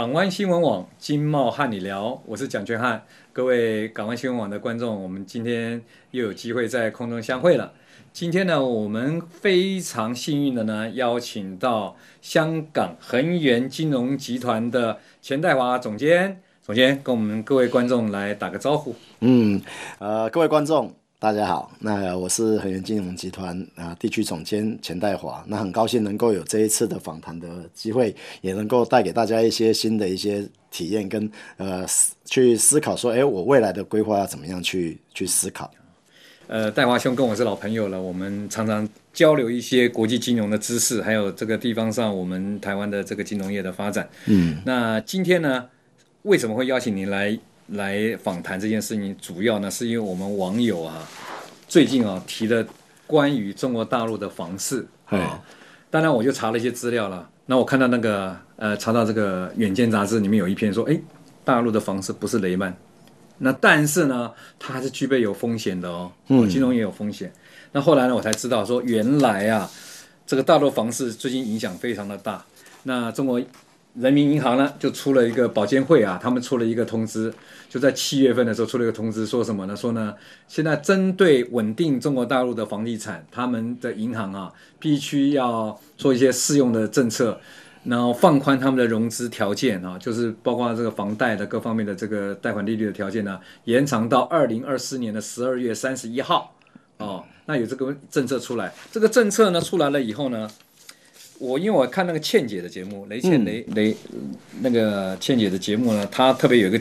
[0.00, 2.98] 港湾新闻网经贸瀚你聊，我是蒋权瀚。
[3.34, 7.70] 各位港湾新闻网的观众，我们今天又有机会在空中相会了。
[8.10, 18.94] 今天呢，我们非常幸运的呢，邀请到香港恒源金融集团的钱代华总监，总监跟我们各位观众来打个招呼。
[19.20, 19.60] 嗯，
[19.98, 20.94] 呃，各位观众。
[21.20, 31.84] 大家好，那我是恒源金融集团啊地区总监钱代华，那很高兴能够有这一次的访谈的机会，也能够带给大家一些新的一些体验跟呃
[32.24, 35.70] 去思考说，哎，我未来的规划要怎么样去去思考。
[36.46, 44.08] 呃，戴华兄跟我是老朋友了，我们常常交流一些国际金融的知识，还有这个地方上我们台湾的这个金融业的发展。
[44.24, 45.66] 嗯，那今天呢，
[46.22, 47.38] 为什么会邀请您来？
[47.70, 51.06] 来访谈这件事情，主要呢是因为我们网友啊，
[51.68, 52.64] 最近啊提了
[53.06, 55.40] 关于中国大陆的房市啊，
[55.88, 57.28] 当然我就查了一些资料了。
[57.46, 61.00] 那我看到那个呃，查到这个《远见》杂志里面有一篇说，哎，
[61.44, 62.76] 大陆的房市不是雷曼，
[63.38, 67.32] 那但是呢，它还是具备有风险的哦，嗯，金融也有风险。
[67.72, 69.70] 那后来呢，我才知道说，原来啊，
[70.26, 72.44] 这个大陆房市最近影响非常的大。
[72.82, 73.40] 那中国。
[73.94, 77.32] 人民银行呢，就出了一个保监会啊，他们出了一个通知，
[77.68, 79.74] 就在七月份的时候出了一个通知，说什么呢？
[79.74, 80.14] 说呢，
[80.46, 87.40] 现在针对稳定中国大陆的房地产，他们的银行啊，必须要做一些适用的政策，
[87.82, 96.54] 然后放宽他们的融资条件啊，就是包括这个房贷的各方面的这个贷款利率的条件呢，延长到二零二四年的十二月三十一号
[96.98, 97.24] 哦。
[97.46, 100.48] 那有这个政策出来，这个政策呢出来了以后呢。
[101.40, 103.96] 我因为我看那个倩姐的节目，雷倩雷雷
[104.60, 106.78] 那个倩姐的节目呢，她特别有一个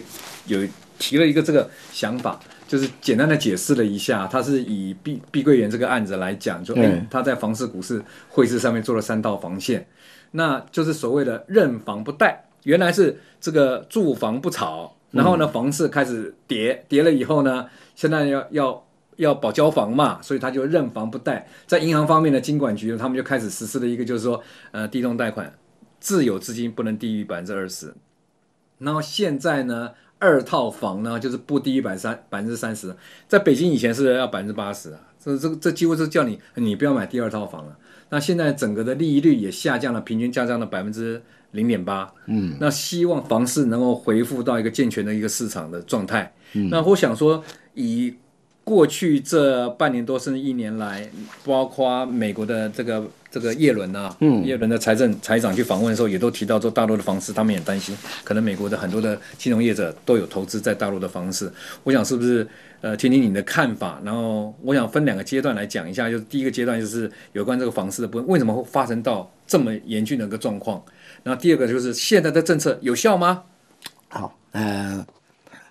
[0.47, 0.59] 有
[0.99, 9.87] 提了一个这个想法，就是简单的解释了一下，她是以碧碧桂园这个案子来讲，就哎，她在房市股市汇市上面做了三道防线，
[10.31, 17.65] 那就是所谓的认房不贷，原来是这个住房不炒，然后呢房市开始跌跌了以后呢，
[17.95, 18.83] 现在要要。
[19.19, 21.45] 要保交房嘛，所以他就认房不贷。
[21.67, 24.41] 在银行方面呢金管局，他们就开始实施了一个，就是说，
[24.71, 25.53] 呃，地动贷款
[25.99, 27.93] 自有资金不能低于百分之二十。
[28.77, 32.95] 然后现在呢，二套房呢就是不低于百三百分之三十。
[33.27, 37.77] 在北京以前是要百分之八十啊，这这这几乎是叫你你不要买第二套房了。
[38.09, 42.09] 那现在整个的利率也下降了，平均下降了百分之零点八。
[42.27, 46.33] 嗯，那希望房市能够恢复到一个健全的一个市场的状态。
[46.53, 47.43] 嗯，那我想说
[47.73, 48.15] 以。
[48.69, 51.09] 过去这半年多甚至一年来，
[51.43, 61.51] 包括美国的这个这个耶伦啊，嗯，耶伦的财政财长去访问的时候，也都提到说，大陆的房市他们也担心，可能美国的很多的金融业者都有投资在大陆的房市。
[61.83, 62.47] 我想是不是
[62.81, 63.99] 呃，听听你的看法？
[64.05, 70.79] 然后我想分两个阶段来讲一下，就是第一个阶段就是有关这个房市的部分，为什么会发生到这么严峻的一个状况？
[71.23, 73.41] 然后第二个就是现在的政策有效吗？
[74.09, 75.03] 好，呃，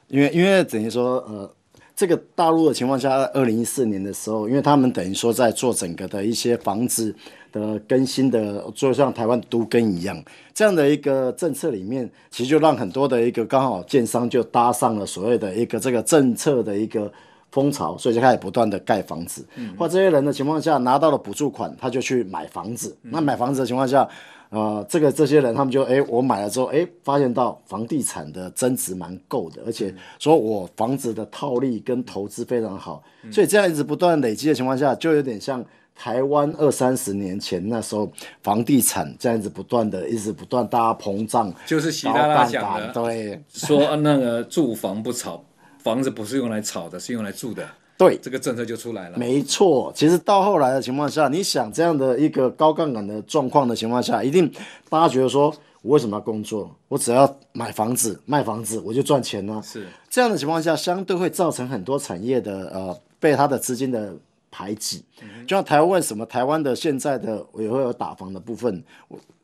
[0.09, 1.55] 因为因为等于说呃。
[1.99, 7.13] 这个大陆的情况下，二零一四年的时候，因为他们等于说在做整个的一些房子
[7.51, 10.17] 的更新的，就像台湾都更一样，
[10.55, 17.11] 这样的一个政策里面，其实就让很多的一个刚好建商就搭上了所谓的一个这个政策的一个
[17.51, 19.45] 风潮，所以就开始不断的盖房子。
[19.57, 22.97] 嗯，或这些人的情况下拿到了补助款，他就去买房子。
[23.03, 24.09] 那买房子的情况下。
[24.51, 35.63] 呃，这个这些人他们就哎，我买了之后哎，发现到房地产的增值蛮够的，而且说我房子的套利跟投资非常好，所以这样一直不断累积的情况下，就有点像
[35.95, 38.11] 台湾二三十年前那时候
[38.43, 45.45] 房地产这样子不断的一直不断大家膨胀，就是习大大讲的，对，说那个住房不炒，
[45.83, 47.69] 房子不是用来炒的，是用来住的。
[47.99, 49.19] 对，这个政策就出来了。
[49.19, 54.49] 没错，其实到后来的情况下，你想这样的一个高杠杆的状况的情况下，一定
[54.89, 56.73] 大家觉得说，我为什么要工作？
[56.87, 59.61] 我只要买房子、卖房子，我就赚钱呢？
[59.65, 64.15] 是这样的情况下，相对会造成很多产业的呃被它的资金的
[64.49, 65.05] 排挤。
[65.21, 68.81] 嗯、就像台湾为什么台湾的现在的也会有打房的部分，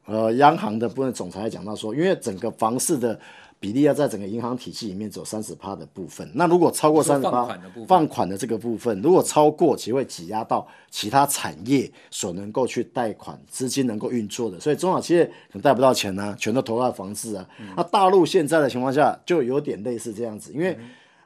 [0.07, 3.19] 呃，央行的部分总裁讲到说，因为整个房市的。
[3.65, 7.59] 比例要在整个银行体系里面走三十趴的部分，那如果超过三十趴，
[7.89, 17.49] 放款的这个部分，如果超过，其实会挤压到其他产业所能够去贷款资金能够运作的，所以中小企业可能贷不到钱呢、啊，全都投到房市啊。
[17.75, 20.77] 那大陆现在的情况下就有点类似这样子，因为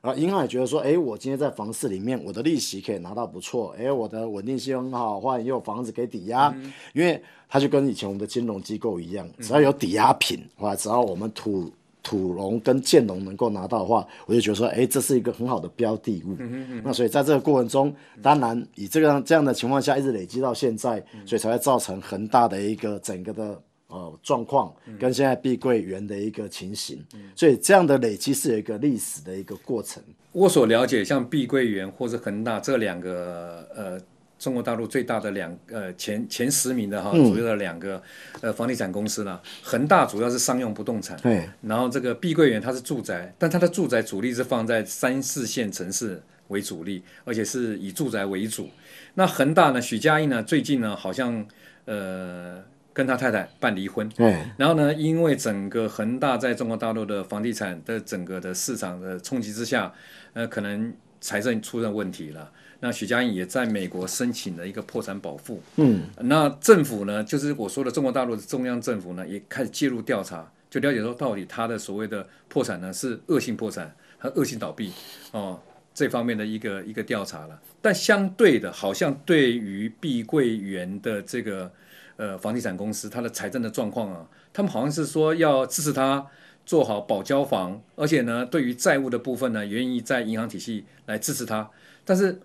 [0.01, 6.55] 啊，银行也觉得说，哎，我今天在房市里面，我的利息可以拿到不错，哎，我的稳定性很好，或者也有房子可以抵押，
[6.95, 11.69] 因为它就跟以前我们的金融机构一样，只要有抵押品，或者只要我们土。
[12.03, 16.37] 土龙跟建龙能够拿到的话，我就觉得说，哎，这是一个很好的标的物。
[16.39, 27.05] 嗯嗯，那所以在这个过程中，当然以这个这样的情况下一直累积到现在，所以才会造成恒大的一个整个的呃状况，跟现在碧桂园的一个情形，
[27.35, 30.03] 所以这样的累积是有一个历史的一个过程。
[30.33, 34.01] 我所了解，像碧桂园或是恒大这两个呃。
[34.39, 38.01] 中国大陆最大的两呃前前十名的哈左右的两个
[38.41, 48.71] 呃房地产公司呢，恒大主要是商用不动产，对，然后这个碧桂园它是住宅，但它的住宅主力是放在三四线城市为主力，而且是以住宅为主。
[49.15, 51.45] 那恒大呢，许家印呢最近呢好像
[51.87, 52.63] 呃
[52.93, 59.93] 跟他太太办离婚，对，然后呢因为整个恒大在中国大陆的房地产的整个的市场的冲击之下，
[60.35, 62.53] 呃可能财政出现问题了。
[62.81, 65.61] 那许家印也在美国申请了一个破产保护。
[65.77, 74.93] 嗯，那政府呢，就是我说的中国大陆的中央政府呢，也开始介入调查，就了解说到底他的所谓的破产呢是恶性破产和恶性倒闭
[75.33, 75.61] 哦，
[75.93, 77.61] 这方面的一个一个调查了。
[77.83, 81.69] 但相对的，好像对于碧桂园的这个
[82.17, 86.25] 呃房地产公司，它的财政的状况啊，他们好像是说要支持他
[86.65, 91.69] 做好保交房，而且呢，对于债务的部分呢，愿意在银行体系来支持他，
[92.05, 92.41] 但是。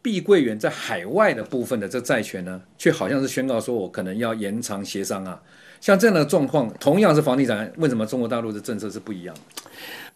[0.00, 5.42] 碧桂园在海外的部分的这债权呢，却好像是宣告说，我可能要延长协商啊。
[5.80, 9.36] 像这样的状况，同样是房地产，为什么中国大陆的政策是不一样？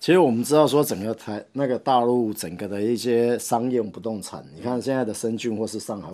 [0.00, 6.08] 其实我们知道说，整个台那个大陆整个的一些商业不动产，你看现在的深圳或是上海，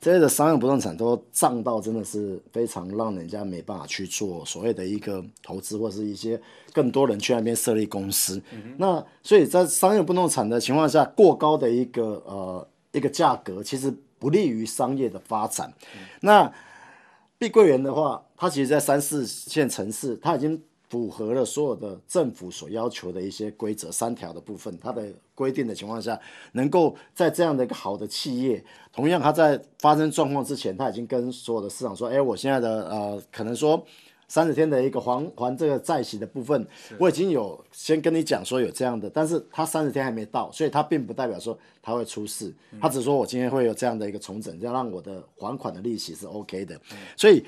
[0.00, 6.40] 这些的商业不动产都涨到真的是非常让人家没办法去做所谓的一个投资，或是一些
[6.72, 8.40] 更多人去那边设立公司。
[8.78, 12.66] 那所以在商业不动产的情况下，过高的一个呃。
[12.94, 15.70] 一个价格其实不利于商业的发展。
[16.20, 16.50] 那
[17.36, 24.78] 碧桂园的话，它其实，在三四线城市，它已经符合了所有的政府所要求的一些规则三条的部分。
[24.80, 26.18] 它的规定的情况下，
[26.52, 33.84] 能够在这样的一个好的企业，同样它在发生状况之前，它已经跟所有的市场说：“哎，我现在的呃，可能说。”
[34.26, 36.66] 三十天的一个还还这个债息的部分，
[36.98, 46.80] 我已经有先跟你讲说有这样的，但是他三十天还没到，所以他并不代表说他会出事，他只说我今天会有这样的一个重整，要让我的还款的利息是 OK 的。
[47.16, 47.44] 所以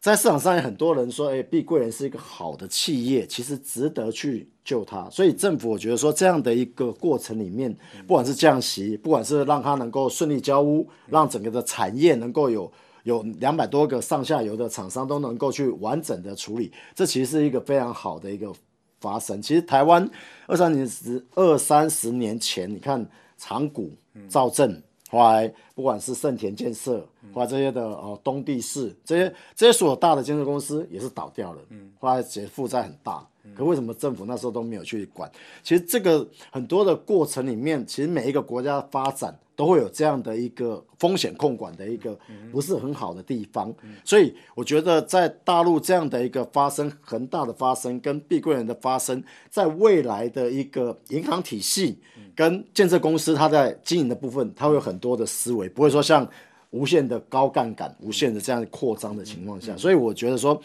[0.00, 5.08] 在市场上有很多人说，哎，碧桂园是一个好的企业，其实值得去救它。
[5.10, 7.74] 所以政府我觉得说这样的一个过程里面，
[8.06, 12.70] 不管是降息，不管是让它能够顺利交屋，让整个的产业能够有。
[13.04, 18.52] 有两百多个上下游的厂商都能够去完整的处理，这其实是一个非常好的一个
[19.00, 19.40] 发生。
[19.40, 20.08] 其实台湾
[20.46, 23.04] 二三年十二三十年前，你看
[23.36, 23.90] 长谷、
[24.28, 31.62] 兆镇，后来不管是盛田建设，后来这些的哦东地市，这些这些所有大的建设公司也是倒掉了，
[31.98, 33.26] 后来其实负债很大。
[33.56, 35.30] 可为什么政府那时候都没有去管？
[35.62, 42.18] 其实这个很多的过程里面，其实每一个国家的发展都会有这样的一个风险控管的一个
[42.52, 43.74] 不是很好的地方。
[44.04, 51.98] 所以我觉得在大陆这样的一个发生，恒大的发生跟碧桂园的发生，在未来的一个银行体系
[52.36, 56.28] 跟建设公司，它在经营的部分，它会有很多的思维，不会说像
[56.70, 59.76] 无限的高杠杆、无限的这样扩张的情况下。
[59.76, 60.60] 所以我觉得说，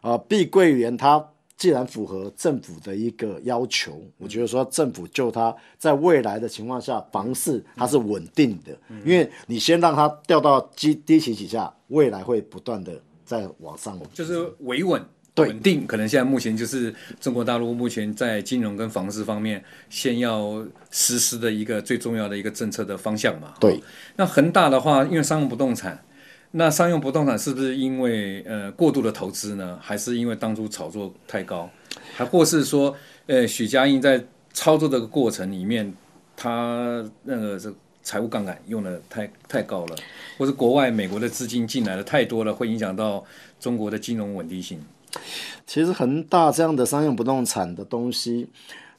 [0.00, 1.24] 呃，碧桂园它。
[1.60, 8.72] 既然符合政府的一个要求，我觉得说政府就它在未来的情况下，房市它是稳定的，
[9.04, 15.04] 因为你先让它掉到低低起起下，未来会不断的在往上，就是维稳
[15.36, 15.86] 稳定。
[15.86, 23.52] 可能现在目前就是中国大陆目前在金融跟房市方面，先要实施的一个最重要的一个政策的方向嘛。
[23.60, 23.78] 对，
[24.16, 26.02] 那恒大的话，因为商用不动产。
[26.52, 29.78] 那商用不动产是不是因为呃过度的投资呢？
[29.80, 31.70] 还是因为当初炒作太高？
[32.14, 35.94] 还或是说，呃许家印在操作这个过程里面，
[36.36, 39.96] 他那个这财务杠杆用的太太高了，
[40.38, 43.24] 或是国外美国的资金进来的太多了，会影响到
[43.60, 44.80] 中国的金融稳定性？
[45.66, 48.48] 其实恒大这样的商用不动产的东西。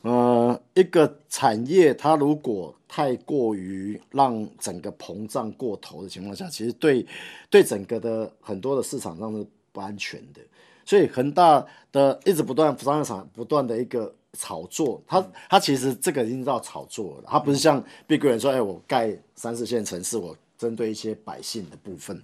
[0.04, 7.06] 呃，一个产业它如果太过于让整个膨胀过头的情况下，其实对
[7.52, 10.42] 对整个的很多的市场上是不安全的。
[10.84, 22.20] 所以恒大的一直不断商业场不断的一个炒作，它它其实这个已经叫炒作了，它不是像碧桂园说，哎，我盖三四线城市，我针对一些百姓的部分。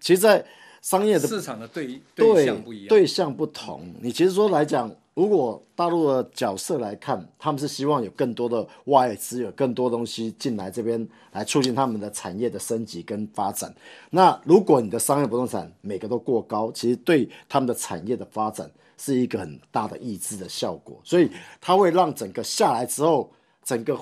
[0.00, 0.46] 其实，在
[0.80, 3.92] 商业的市场的对对象不一样，对象不同。
[4.00, 4.88] 你其实说来讲。
[5.16, 13.74] 如果大陆的角色来看，他们是希望有更多的外资，有更多东西进来这边来促进他们的产业的升级跟发展。
[14.10, 21.00] 那如果你的商业不动产每个都过高，其实对他们的产业的发展是一个很大的抑制的效果。
[21.02, 21.30] 所以
[21.62, 23.32] 它会让整个下来之后，
[23.64, 23.98] 整个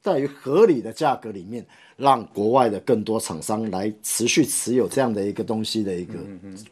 [0.00, 6.14] 在于合理的价格里面，让国外的更多厂商来持续持有这样的一个东西的一个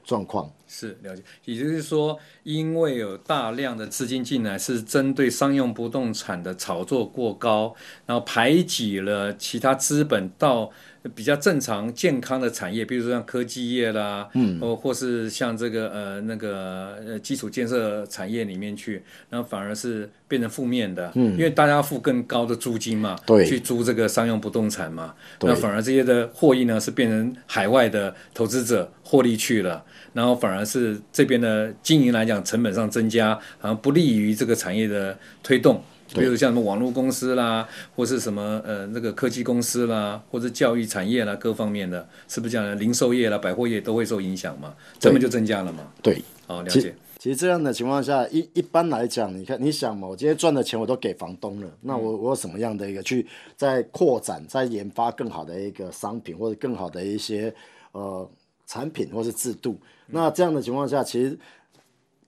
[0.05, 0.51] 状况。
[0.69, 10.71] 是了解，也就是说，因为有大量的资金进来，是针对商用不动产的炒作过高，然后排挤了其他资本到。
[11.15, 35.83] 比较正常健康的产业，比如说像科技业啦，嗯，或或是像这个呃那个呃基础建设产业里面去，然后反而是变成负面的，嗯，因为大家付更高的租金嘛，对，去租这个商用不动产嘛，对，那反而这些的获益呢是变成海外的投资者获利去了，然后反而是这边的经营来讲成本上增加，好像不利于这个产业的推动。
[36.15, 42.75] 比如像什么网络公司啦，或是什么呃那个科技公司啦，或者教育产业啦，各方面的，是不是这样的？
[42.77, 44.75] 零售业啦、百货业都会受影响嘛？
[45.01, 45.83] 成本就增加了嘛？
[46.03, 46.95] 对，好了解。
[47.19, 57.53] 其实这样的情况下，一一般来讲，你看，你想嘛，我今天赚的钱我都给房东了，那我我有什么样的一个去在扩展、在研发更好的一个商品，或者更好的一些
[57.93, 58.29] 呃
[58.67, 59.77] 产品或是制度？
[60.07, 61.39] 那这样的情况下，其实。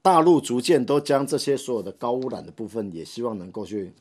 [0.01, 3.93] 大陆逐渐都将这些所有的高污染的部分，也希望能够去，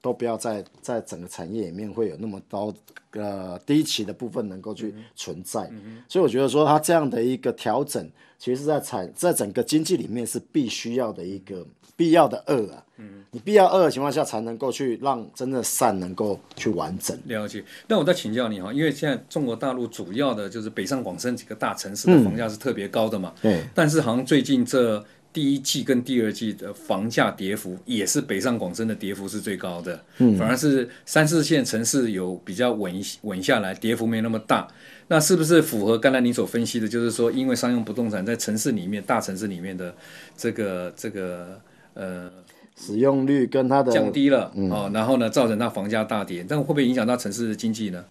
[0.00, 2.72] 都不要在在整个产业里面会有那么高
[3.12, 5.62] 呃低期的部分能够去存在。
[5.72, 12.84] 嗯嗯、所以我觉得说，它这样的一个调整，其实是在产在整个经济里面是必须要的一个必要的二啊。
[12.98, 17.16] 嗯，你必要二的情况下，才能够去让真的善能够去完整。
[17.26, 17.64] 了解。
[17.86, 23.32] 那我再请教你哈，因为现在中国大陆主要的就是北上广深几个大城市的房价是特别高的嘛。
[23.40, 23.68] 对、嗯。
[23.74, 32.92] 但是好像最近这第一季跟第二季的房价跌幅也是北上广深的跌幅是最高的，嗯，反而是三四线城市有比较稳
[33.22, 34.66] 稳下来，跌幅没那么大。
[35.06, 36.88] 那是不是符合刚才你所分析的？
[36.88, 39.94] 就是说，因为商用不动产在城市里面、大城市里面的
[40.36, 41.60] 这个这个
[41.94, 42.30] 呃
[42.76, 48.04] 使用率跟它的降低了、嗯、哦，然后呢，造成它房价大跌，但会不会影响到城市的经济呢？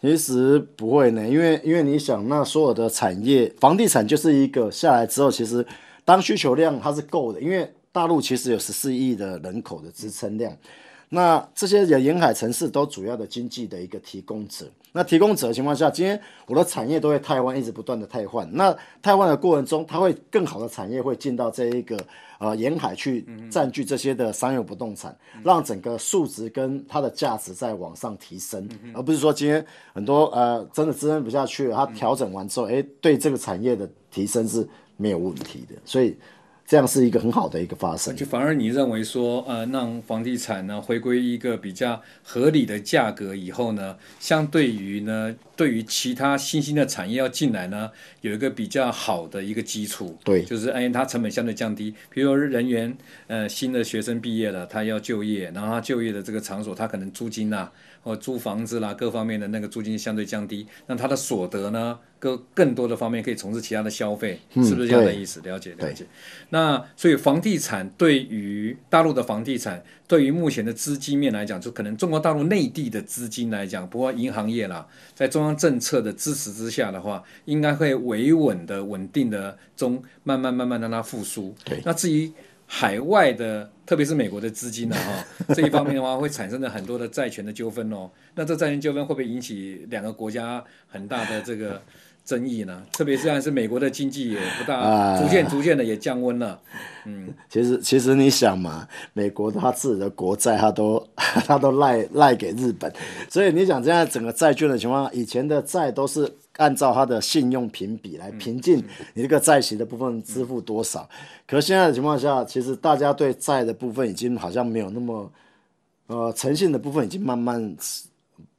[0.00, 5.66] 其实不会呢，因为因为你想，那所有的产业，房地产就是一个下来之后，其实。
[6.08, 10.50] 当需求量它是够的，因为大陆其实有十四亿的人口的支撑量，
[11.10, 14.64] 那这些沿海城市都主要的经济的一个提供者。
[14.92, 18.48] 那提供者的情况下，今天我的产业都会台湾，一直不断的汰换。
[18.50, 21.98] 那汰换的过程中，它会更好的产业会进到这一个
[22.38, 29.62] 呃沿海去占据这些的商业不动产，让整个数值跟它的价值在往上提升，而不是说今天
[29.92, 34.66] 很多呃真的支撑不下去了，它调整完之后，哎，对这个产业的提升是。
[34.98, 36.14] 没有问题的，所以
[36.66, 38.14] 这样是一个很好的一个发生。
[38.14, 47.90] 就反而你认为说，呃，让房地产呢回归一个比较合理的价格以后呢，相对于呢，对于其他新兴的产业要进来呢，
[48.20, 50.18] 有一个比较好的一个基础。
[50.22, 51.94] 对，就是哎，它成本相对降低。
[52.10, 52.94] 比如说人员，
[53.28, 57.72] 呃，新的学生毕业了，他要就业，然后他就业的这个场所，他可能租金啊。
[58.08, 65.40] 或租房子啦，各方面的那个租金相对降低，那他的所得呢，更更多的方面可以从事其他的消费，嗯、是不是这样的意思？
[65.42, 66.06] 了解了解。
[66.48, 81.54] 那所以房地产对于大陆的房地产，对于目前的资金面来讲，就可能中国大陆内地的资金来讲，不过银行业啦，在中央政策的支持之下的话，应该会维稳的、稳定的中，慢慢慢慢让它复苏。
[81.64, 82.32] 对，那至于。
[82.70, 85.24] 海外的，特别是美国的资金呢，哈，
[85.56, 88.10] 这一方面的话会产生了很多的债权的纠纷哦。
[88.34, 91.80] 那这债权纠纷会不会引起两个国家很大的这个
[92.26, 92.84] 争议呢？
[92.92, 96.60] 特别是是美国的经济也不大，逐渐逐渐的也降温了。
[97.06, 102.92] 嗯，其实其实你想嘛，美国他自己的国债他都 他都赖赖给日本，
[103.30, 106.30] 所以你想这样整个债券的情况，以前的债都是。
[106.58, 108.78] 按照他的信用评比来评定
[109.14, 111.08] 你这个债息的部分支付多少，
[111.46, 115.32] 可是现在的情况下，其实大家对债的部分已经好像没有那么，
[116.08, 117.76] 呃，诚信的部分已经慢慢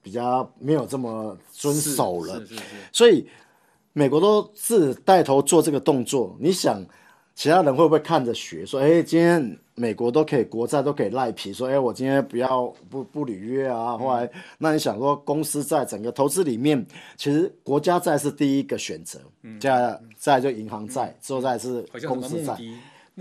[0.01, 2.41] 比较没有这么遵守了，
[2.91, 3.27] 所以
[3.94, 6.84] 美国都是带头做这个动作，你想？
[7.39, 13.98] 其他人会不会看着学说，哎，今天美国都可以国债都可以赖皮，说，哎，我今天不要不不履约啊。
[13.98, 19.22] 后来，那你想说，公司在整个投资里面，其实国家债是第一个选择，
[19.58, 22.58] 再再就银行债，之后再是公司债。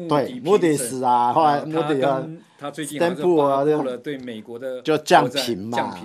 [0.08, 3.62] 对，目的是啊，后来目的啊，他最近布啊，
[4.02, 5.96] 对美国的就降频嘛。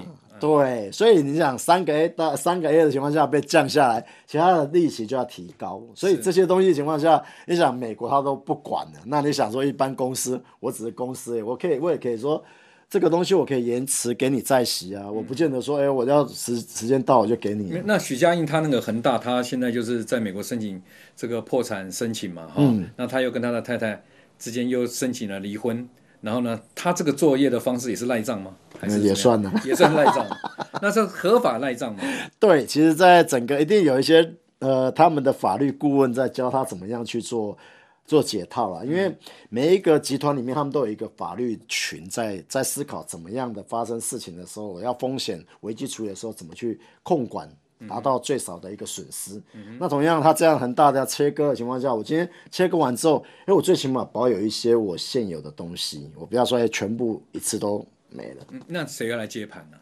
[0.43, 12.43] 对，所以你想三个 A 到三个 A 的情况下被降下来，其他的利息就要提高，所以这些东西的情况下，你想美国他都不管了，那你想说一般公司，我只是公司，我可以我也可以说
[12.89, 17.81] 这个东西我可以延迟给你再息啊，我不见得说哎我要时时间到我就给你。
[17.85, 20.81] 那许家印他那个恒大，他现在就是在美国申请
[21.15, 24.03] 这个破产申请嘛，哈、嗯，那他又跟他的太太
[24.37, 25.87] 之间又申请了离婚。
[26.23, 28.55] 然后呢，他这个作业的方式也是赖账吗？
[28.79, 29.51] 还是也算呢？
[29.65, 30.25] 也算赖账。
[30.81, 32.01] 那是合法赖账吗？
[32.39, 37.57] 对，其实，在整个一定有一些呃，他们的法律顾问在教他怎么样去做
[38.05, 38.85] 做解套了。
[38.85, 39.13] 因为
[39.49, 47.49] 每一个集团里面，他们都有一个法律群在在思考怎么样的发生事情的时候，我要风险危机处理的时候怎么去控管。
[47.87, 49.41] 达到最少的一个损失。
[49.53, 58.45] 嗯、那同样，它这样很大的切割的情况下，我今天切割完之后，因为我最起码保有一些我现有的东西，我不要说全部一次都没了。
[58.51, 59.77] 嗯、那谁要来接盘呢？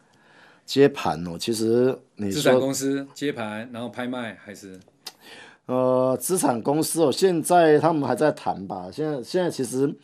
[0.65, 4.79] 接盘哦，其实你资产公司接盘，然后拍卖还是？
[5.65, 8.89] 呃，资产公司哦，现在他们还在谈吧。
[8.91, 9.95] 现在现在其实。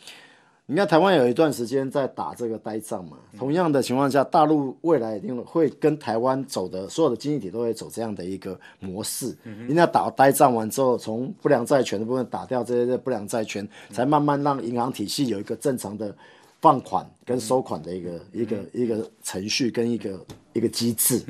[0.69, 9.27] 你看台湾有一段时间在打这个呆账嘛，同样的情况下，大陆未来一定会跟台湾走的，所有的经济体都会走这样的一个模式。
[9.63, 16.13] 一定要打呆账完之后，从不良债权的部分打掉这些不良债权，才慢慢让银行体系有一个正常的
[16.59, 20.19] 放款跟收款的一个一个一个程序跟一个
[20.51, 21.23] 一个机制。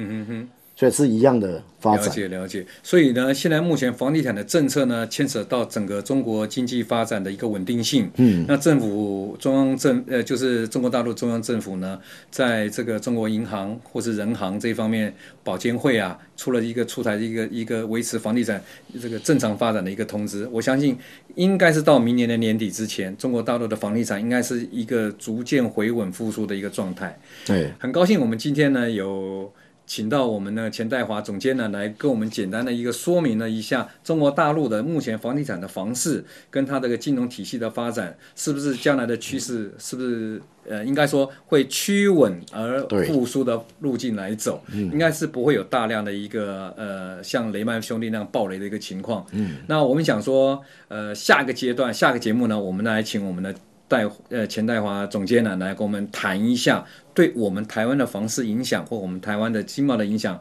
[0.77, 2.05] 所以是一样的发展。
[2.05, 2.63] 了解了解。
[2.83, 8.07] 所以呢，现在目前房地产的政策呢，牵扯到整个中国经济发展的一个稳定性。
[8.17, 8.45] 嗯。
[8.47, 15.11] 那政府中央政呃，就是中国大陆中央政府呢，在这个中国银行或是人行这一方面，
[15.43, 18.61] 保监会啊，出了一个出台一个一个维持房地产
[19.01, 20.47] 这个正常发展的一个通知。
[20.51, 20.95] 我相信
[21.33, 27.17] 应该是到明年的年底之前，中国大陆的房地产应该是一个逐渐回稳复苏的一个状态。
[27.47, 27.71] 对。
[27.79, 29.51] 很高兴我们今天呢有。
[29.87, 44.61] 请到我们的钱代华总监呢，来跟我们简单的一个说明了一下中国大陆的目前房地产的房市跟它这个金融体系的发展，是不是将来的趋势，是不是呃应该说会趋稳而复苏的路径来走？
[44.73, 49.25] 应该是不会有大量的一个呃像雷曼兄弟那样暴雷的一个情况。
[49.31, 53.55] 嗯，那我们想说，呃，下个阶段下个节目呢，我们来请我们的。
[53.87, 60.39] 带呃钱代华总监呢，来跟我们谈一下，对我们台湾的房市影响或我们台湾的经贸的影响，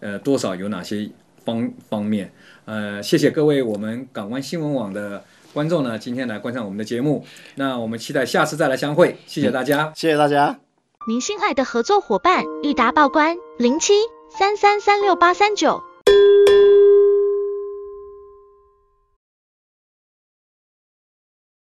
[0.00, 1.08] 呃，多少有哪些
[1.44, 2.32] 方方面？
[2.64, 7.24] 呃，谢谢各位我们港湾新闻网的观众呢，今天来观赏我们的节目。
[7.56, 10.58] 那我们期待下次再来相会，谢谢大家，嗯、谢谢大家。
[11.08, 13.94] 您心爱的合作伙伴，裕达报关零七
[14.38, 15.91] 三三三六八三九。